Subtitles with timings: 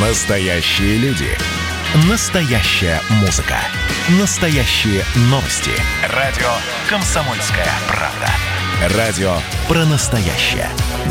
[0.00, 1.26] Настоящие люди.
[2.08, 3.56] Настоящая музыка.
[4.20, 5.72] Настоящие новости.
[6.14, 6.46] Радио
[6.88, 8.96] «Комсомольская правда».
[8.96, 9.32] Радио
[9.66, 10.68] про настоящее.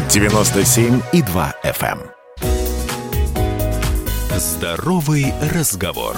[0.07, 1.99] 97,2 FM.
[1.99, 4.39] эм.
[4.39, 6.15] Здоровый разговор.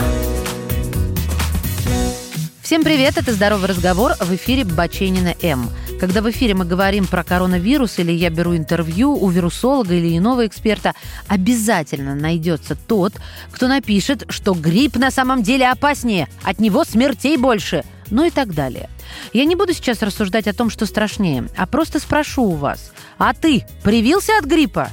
[2.62, 5.72] Всем привет, это «Здоровый разговор» в эфире Баченина М.
[6.00, 10.48] Когда в эфире мы говорим про коронавирус или я беру интервью у вирусолога или иного
[10.48, 10.94] эксперта,
[11.28, 13.14] обязательно найдется тот,
[13.52, 18.54] кто напишет, что грипп на самом деле опаснее, от него смертей больше, ну и так
[18.54, 18.90] далее.
[19.34, 23.34] Я не буду сейчас рассуждать о том, что страшнее, а просто спрошу у вас, а
[23.34, 24.92] ты привился от гриппа?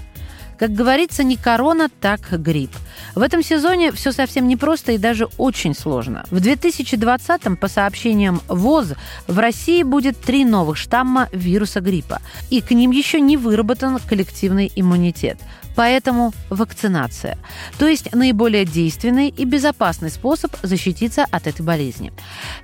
[0.59, 2.73] Как говорится, не корона, так грипп.
[3.17, 6.27] В этом сезоне все совсем непросто и даже очень сложно.
[6.31, 8.93] В 2020-м, по сообщениям ВОЗ,
[9.27, 12.21] в России будет три новых штамма вируса гриппа.
[12.51, 15.39] И к ним еще не выработан коллективный иммунитет.
[15.77, 17.39] Поэтому вакцинация.
[17.79, 22.13] То есть наиболее действенный и безопасный способ защититься от этой болезни.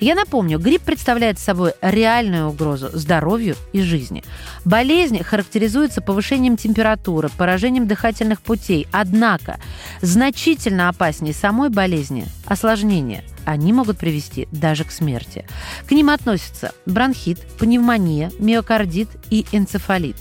[0.01, 4.25] Я напомню, грипп представляет собой реальную угрозу здоровью и жизни.
[4.65, 8.89] Болезнь характеризуется повышением температуры, поражением дыхательных путей.
[8.91, 9.61] Однако
[10.01, 15.47] значительно опаснее самой болезни– осложнения– они могут привести даже к смерти.
[15.89, 20.17] К ним относятся бронхит, пневмония, миокардит и энцефалит.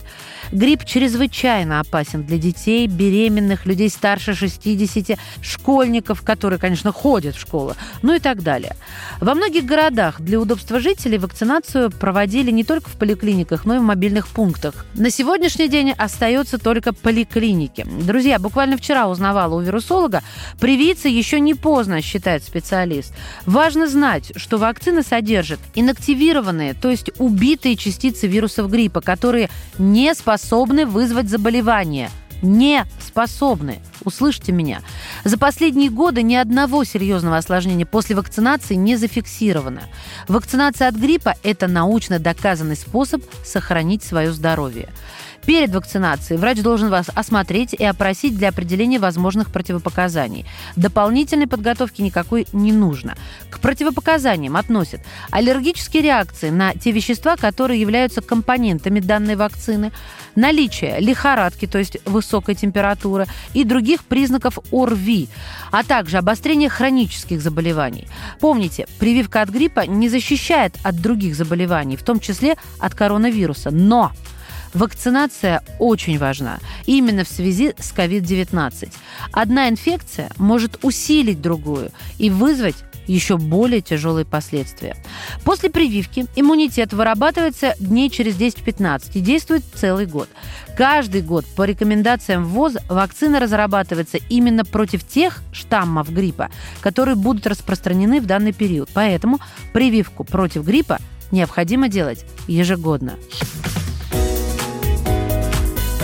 [0.52, 7.76] Грипп чрезвычайно опасен для детей, беременных, людей старше 60, школьников, которые, конечно, ходят в школу,
[8.02, 8.76] ну и так далее.
[9.22, 13.84] Во многих городах для удобства жителей вакцинацию проводили не только в поликлиниках, но и в
[13.84, 14.86] мобильных пунктах.
[14.94, 17.86] На сегодняшний день остается только поликлиники.
[18.02, 20.22] Друзья, буквально вчера узнавала у вирусолога,
[20.60, 23.14] привиться еще не поздно, считает специалист.
[23.46, 30.86] Важно знать, что вакцина содержит инактивированные, то есть убитые частицы вирусов гриппа, которые не способны
[30.86, 32.10] вызвать заболевание.
[32.42, 33.80] Не способны.
[34.04, 34.82] Услышьте меня.
[35.24, 39.84] За последние годы ни одного серьезного осложнения после вакцинации не зафиксировано.
[40.28, 44.90] Вакцинация от гриппа– это научно доказанный способ сохранить свое здоровье.
[45.46, 50.46] Перед вакцинацией врач должен вас осмотреть и опросить для определения возможных противопоказаний.
[50.76, 53.16] Дополнительной подготовки никакой не нужно.
[53.50, 59.92] К противопоказаниям относят аллергические реакции на те вещества, которые являются компонентами данной вакцины,
[60.36, 65.28] наличие лихорадки, то есть высокой температуры, и других признаков ОРВИ,
[65.72, 68.08] а также обострение хронических заболеваний.
[68.40, 74.12] Помните, прививка от гриппа не защищает от других заболеваний, в том числе от коронавируса, но
[74.74, 78.94] Вакцинация очень важна, именно в связи с COVID-19.
[79.32, 82.76] Одна инфекция может усилить другую и вызвать
[83.08, 84.96] еще более тяжелые последствия.
[85.44, 90.30] После прививки иммунитет вырабатывается дней через 10-15 и действует целый год.
[90.78, 96.50] Каждый год по рекомендациям ВОЗ вакцина разрабатывается именно против тех штаммов гриппа,
[96.80, 98.90] которые будут распространены в данный период.
[98.94, 99.40] Поэтому
[99.74, 101.00] прививку против гриппа
[101.32, 103.14] необходимо делать ежегодно.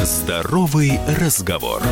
[0.08, 1.84] Здоровый разговор.